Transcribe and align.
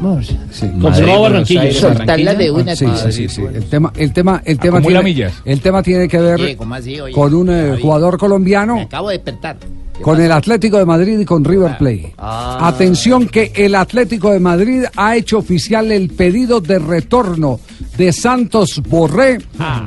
vamos. 0.00 0.34
Sí. 0.50 0.68
Confirmado 0.80 1.22
Barranquilla. 1.22 1.72
Soltarla 1.72 2.34
de 2.34 2.50
una. 2.50 2.74
Sí, 2.76 2.86
sí, 3.04 3.12
sí, 3.12 3.28
sí. 3.28 3.42
El 3.42 3.64
tema, 3.64 3.92
el 3.96 4.12
tema, 4.12 4.42
el 4.44 4.58
tema 4.58 4.78
Acumula 4.78 5.00
tiene, 5.00 5.14
millas. 5.14 5.34
el 5.44 5.60
tema 5.60 5.82
tiene 5.82 6.08
que 6.08 6.18
ver 6.18 6.40
Oye, 6.40 6.56
¿cómo 6.56 6.74
así, 6.74 7.00
oye? 7.00 7.12
con 7.14 7.34
un 7.34 7.50
eh, 7.50 7.78
jugador 7.80 8.18
colombiano, 8.18 8.76
Me 8.76 8.82
acabo 8.82 9.08
de 9.10 9.16
despertar. 9.18 9.56
¿Qué 9.58 10.02
con 10.02 10.14
pasa? 10.14 10.24
el 10.24 10.32
Atlético 10.32 10.78
de 10.78 10.86
Madrid 10.86 11.18
y 11.18 11.24
con 11.26 11.44
River 11.44 11.76
Plate. 11.78 12.14
Ah. 12.16 12.58
Atención 12.68 13.28
que 13.28 13.52
el 13.54 13.74
Atlético 13.74 14.30
de 14.30 14.40
Madrid 14.40 14.84
ha 14.96 15.14
hecho 15.16 15.38
oficial 15.38 15.92
el 15.92 16.08
pedido 16.08 16.60
de 16.62 16.78
retorno 16.78 17.60
de 17.98 18.10
Santos 18.12 18.80
Borré, 18.88 19.38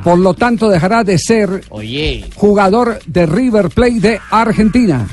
por 0.04 0.18
lo 0.18 0.34
tanto 0.34 0.68
dejará 0.68 1.02
de 1.02 1.18
ser 1.18 1.62
Oye, 1.70 2.24
jugador 2.36 3.00
de 3.06 3.26
River 3.26 3.70
Plate 3.70 4.00
de 4.00 4.20
Argentina. 4.30 5.04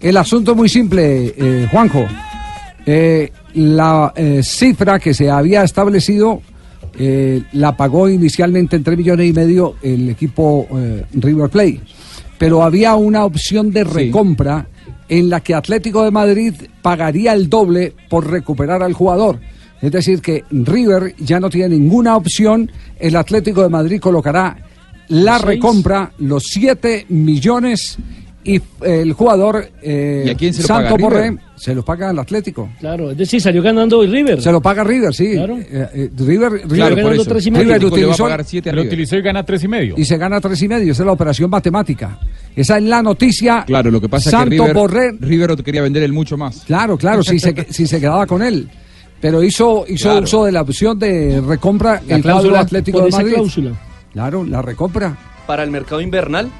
El 0.00 0.16
asunto 0.16 0.52
es 0.52 0.56
muy 0.56 0.68
simple, 0.70 1.34
eh, 1.36 1.68
Juanjo. 1.70 2.06
Eh, 2.86 3.30
la 3.54 4.12
eh, 4.14 4.42
cifra 4.42 4.98
que 4.98 5.14
se 5.14 5.30
había 5.30 5.62
establecido 5.62 6.42
eh, 6.96 7.42
la 7.52 7.76
pagó 7.76 8.08
inicialmente 8.08 8.76
en 8.76 8.84
3 8.84 8.96
millones 8.96 9.28
y 9.28 9.32
medio 9.32 9.74
el 9.82 10.10
equipo 10.10 10.66
eh, 10.76 11.04
River 11.12 11.50
Plate. 11.50 11.80
Pero 12.38 12.62
había 12.62 12.94
una 12.94 13.24
opción 13.24 13.70
de 13.70 13.84
recompra 13.84 14.66
en 15.08 15.28
la 15.28 15.40
que 15.40 15.54
Atlético 15.54 16.04
de 16.04 16.10
Madrid 16.10 16.54
pagaría 16.82 17.32
el 17.32 17.48
doble 17.48 17.92
por 18.08 18.30
recuperar 18.30 18.82
al 18.82 18.92
jugador. 18.92 19.40
Es 19.80 19.92
decir, 19.92 20.20
que 20.20 20.44
River 20.50 21.14
ya 21.18 21.40
no 21.40 21.50
tiene 21.50 21.76
ninguna 21.76 22.16
opción. 22.16 22.70
El 22.98 23.16
Atlético 23.16 23.62
de 23.62 23.68
Madrid 23.68 24.00
colocará 24.00 24.56
la 25.08 25.38
recompra, 25.38 26.12
los 26.18 26.44
7 26.44 27.06
millones 27.10 27.98
y 28.44 28.60
el 28.82 29.12
jugador 29.14 29.68
eh, 29.82 30.24
¿Y 30.26 30.30
a 30.30 30.34
quién 30.34 30.52
se 30.52 30.62
lo 30.62 30.68
Santo 30.68 30.90
paga, 30.96 31.02
Borré 31.02 31.30
River? 31.30 31.42
se 31.56 31.74
lo 31.74 31.82
paga 31.84 32.10
al 32.10 32.18
Atlético. 32.18 32.68
Claro, 32.78 33.10
es 33.10 33.16
decir, 33.16 33.40
salió 33.40 33.62
ganando 33.62 34.02
el 34.02 34.12
River. 34.12 34.42
Se 34.42 34.52
lo 34.52 34.60
paga 34.60 34.84
River, 34.84 35.14
sí. 35.14 35.32
Claro. 35.32 35.56
Eh, 35.58 35.66
eh, 35.94 36.10
River, 36.18 36.52
River, 36.52 36.68
Claro, 36.68 36.96
por 37.02 37.12
eso. 37.14 37.24
tres 37.24 37.46
y 37.46 37.50
medio. 37.50 37.64
River 37.64 37.84
utilizó- 37.86 38.28
Lo 38.28 38.36
River. 38.36 38.86
utilizó 38.86 39.16
y 39.16 39.22
gana 39.22 39.42
tres 39.44 39.64
y 39.64 39.68
medio. 39.68 39.94
y 39.96 40.04
se 40.04 40.16
gana 40.18 40.40
tres 40.40 40.60
y 40.62 40.68
medio. 40.68 40.92
Esa 40.92 41.02
es 41.02 41.06
la 41.06 41.12
operación 41.12 41.48
matemática. 41.48 42.18
Esa 42.54 42.76
es 42.76 42.82
la 42.84 43.02
noticia. 43.02 43.64
Claro, 43.66 43.90
lo 43.90 44.00
que 44.00 44.08
pasa 44.08 44.30
Santo 44.30 44.54
es 44.54 44.60
que 44.60 44.66
River, 44.66 44.74
Borré. 44.74 45.12
River 45.20 45.62
quería 45.62 45.82
vender 45.82 46.02
el 46.02 46.12
mucho 46.12 46.36
más. 46.36 46.64
Claro, 46.66 46.98
claro, 46.98 47.22
si 47.22 47.38
se, 47.40 47.54
si 47.70 47.86
se 47.86 47.98
quedaba 48.00 48.26
con 48.26 48.42
él. 48.42 48.68
Pero 49.20 49.42
hizo, 49.42 49.86
hizo 49.88 50.10
Claro. 50.10 50.24
uso 50.24 50.44
de 50.44 50.52
la 50.52 50.60
opción 50.60 50.98
de 50.98 51.40
recompra 51.40 51.94
el 51.94 52.06
cuadro 52.06 52.22
cláusula, 52.22 52.60
Atlético 52.60 52.98
por 52.98 53.04
de 53.04 53.08
esa 53.08 53.18
Madrid. 53.18 53.32
cláusula. 53.34 53.70
Claro, 54.12 54.44
la 54.44 54.60
recompra 54.60 55.16
Para 55.46 55.62
el 55.64 55.70
mercado 55.70 56.00
invernal. 56.02 56.50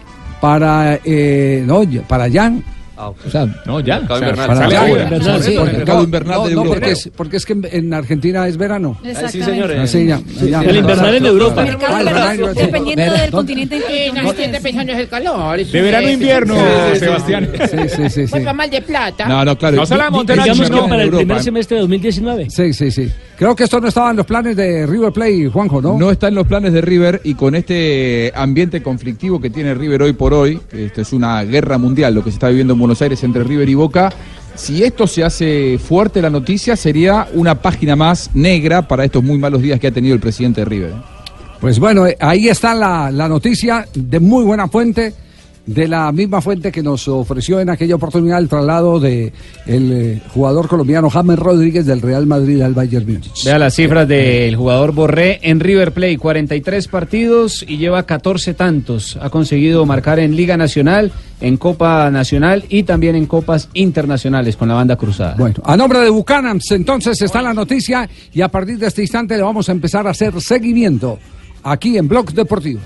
Para 0.45 1.01
eh, 1.05 1.65
no, 1.67 1.85
para 2.07 2.31
Jan. 2.31 2.63
Ah. 2.97 3.09
O 3.11 3.31
sea, 3.31 3.47
No, 3.67 3.81
ya. 3.81 3.99
Mercado 4.01 4.21
invernal. 4.21 4.47
para 4.47 4.69
Sale 4.69 5.43
sí. 5.43 5.57
El 5.57 5.65
mercado 5.77 5.99
No, 5.99 6.05
invernal 6.05 6.37
no, 6.39 6.47
de 6.49 6.55
no, 6.55 6.61
Europa. 6.63 6.75
porque 6.81 6.91
es, 6.93 7.11
porque 7.17 7.37
es 7.39 7.47
que 7.47 7.53
en, 7.55 7.69
en 7.71 7.95
Argentina 7.95 8.47
es 8.47 8.57
verano. 8.57 8.99
Ah, 9.05 9.29
sí, 9.29 9.43
señores. 9.43 9.79
Así 9.81 10.07
ya, 10.07 10.21
ya. 10.43 10.63
El 10.63 10.77
invernal 10.77 11.15
en 11.15 11.27
Europa. 11.27 11.63
El 11.63 11.69
mercado 11.69 11.95
Ah, 11.95 12.01
el 12.01 12.07
invernal, 12.09 12.37
verano, 12.39 12.55
sí. 12.55 12.67
dependiendo 12.67 13.13
del 13.15 13.31
continente 13.31 13.77
en 13.77 13.83
que 14.15 14.23
no, 14.23 14.33
pensando 14.63 14.93
en 14.93 14.99
el 14.99 15.09
calor. 15.09 15.57
De 15.65 15.83
verano 15.83 16.07
a 16.09 16.11
invierno, 16.11 16.55
Sebastián. 16.95 17.49
Sí, 17.71 17.77
sí, 17.89 17.99
sí, 18.11 18.11
sí. 18.11 18.27
Pues 18.31 18.47
va 18.47 18.53
mal 18.53 18.71
de 18.71 18.83
plata. 18.83 19.27
No, 19.27 19.45
no, 19.45 19.57
claro. 19.59 19.77
No 19.77 19.87
se 19.87 19.97
la 19.97 20.11
Digamos 20.11 20.71
que 20.71 20.77
en 20.77 20.89
para 20.89 20.97
el 21.03 21.09
Europa, 21.09 21.19
primer 21.19 21.43
semestre 21.43 21.77
de 21.77 21.81
2019. 21.83 22.51
Sí, 22.51 22.73
sí, 22.73 22.91
sí. 22.91 23.11
Creo 23.37 23.57
que 23.57 23.65
esto 23.65 23.81
no 23.81 23.89
estaba 23.89 24.11
en 24.11 24.17
los 24.17 24.27
planes 24.27 24.57
de 24.57 24.87
River 24.87 25.13
Plate, 25.13 25.49
Juanjo, 25.49 25.83
¿no? 25.83 25.99
No 25.99 26.11
está 26.11 26.29
en 26.29 26.37
los 26.37 26.47
planes 26.47 26.73
de 26.73 26.81
River 26.81 27.21
y 27.25 27.35
con 27.35 27.55
este 27.57 28.33
ambiente 28.35 28.81
conflictivo 28.83 29.41
que 29.41 29.51
tiene 29.51 29.75
River 29.75 30.03
hoy 30.03 30.13
por 30.13 30.33
hoy, 30.33 30.61
esto 30.73 31.01
es 31.01 31.13
una 31.13 31.43
guerra 31.43 31.77
mundial 31.79 32.15
lo 32.15 32.23
que 32.23 32.31
se 32.31 32.35
está 32.37 32.49
viviendo 32.49 32.75
en 32.75 32.79
Buenos 32.85 33.01
Aires 33.01 33.25
entre 33.25 33.43
River 33.45 33.67
y 33.67 33.75
Boca, 33.75 34.13
si 34.57 34.85
esto 34.85 35.07
se 35.07 35.25
hace 35.25 35.79
fuerte 35.79 36.21
la 36.21 36.29
noticia 36.29 36.77
sería 36.77 37.27
una 37.33 37.63
página 37.63 37.97
más 37.97 38.29
negra 38.35 38.87
para 38.87 39.07
estos 39.07 39.25
muy 39.25 39.39
malos 39.39 39.63
días 39.63 39.81
que 39.81 39.87
ha 39.87 39.91
tenido 39.91 40.15
el 40.15 40.21
presidente 40.21 40.61
de 40.61 40.65
River. 40.67 40.93
Pues 41.63 41.79
bueno, 41.79 42.07
eh, 42.07 42.15
ahí 42.21 42.51
está 42.51 42.75
la, 42.75 43.11
la 43.11 43.27
noticia 43.27 43.89
de 43.95 44.21
muy 44.21 44.45
buena 44.45 44.69
fuente, 44.69 45.15
de 45.67 45.89
la 45.89 46.13
misma 46.13 46.41
fuente 46.41 46.71
que 46.71 46.83
nos 46.83 47.09
ofreció 47.09 47.59
en 47.61 47.71
aquella 47.71 47.95
oportunidad 47.95 48.39
el 48.39 48.49
traslado 48.49 49.01
de 49.01 49.33
el 49.67 49.93
eh, 49.93 50.23
jugador 50.29 50.69
colombiano 50.69 51.09
James 51.09 51.39
Rodríguez 51.39 51.87
del 51.87 52.03
Real 52.03 52.27
Madrid 52.27 52.61
al 52.61 52.75
Bayern 52.75 53.07
Múnich. 53.07 53.45
Vea 53.45 53.59
las 53.59 53.75
cifras 53.75 54.07
del 54.07 54.57
jugador 54.57 54.93
Borré 54.93 55.41
en 55.43 55.61
River 55.61 55.93
Plate, 55.93 56.19
43 56.19 56.89
partidos 56.89 57.65
y 57.67 57.79
lleva 57.79 58.05
14 58.05 58.55
tantos. 58.55 59.19
Ha 59.21 59.31
conseguido 59.31 59.87
marcar 59.87 60.19
en 60.19 60.37
Liga 60.37 60.57
Nacional, 60.57 61.13
en 61.41 61.57
Copa 61.57 62.11
Nacional 62.11 62.65
y 62.69 62.83
también 62.83 63.17
en 63.17 63.27
Copas 63.27 63.69
Internacionales 63.73 64.57
con 64.57 64.69
la 64.69 64.75
banda 64.75 64.97
cruzada. 64.97 65.37
Bueno, 65.39 65.57
a 65.65 65.77
nombre 65.77 66.01
de 66.01 66.11
Bucanams, 66.11 66.71
entonces 66.73 67.21
está 67.23 67.41
la 67.41 67.55
noticia 67.55 68.09
y 68.33 68.43
a 68.43 68.49
partir 68.49 68.79
de 68.79 68.87
este 68.87 69.03
instante 69.03 69.37
le 69.37 69.43
vamos 69.43 69.69
a 69.69 69.73
empezar 69.73 70.07
a 70.07 70.11
hacer 70.11 70.39
seguimiento 70.41 71.19
aquí 71.63 71.97
en 71.97 72.07
Blog 72.07 72.33
Deportivo. 72.33 72.81